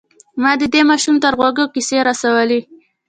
[0.41, 2.59] ما د دې ماشوم تر غوږونو کيسې رسولې.